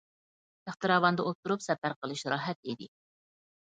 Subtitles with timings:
[0.69, 2.89] تەختىراۋاندا ئولتۇرۇپ سەپەر قىلىش راھەت ئىدى.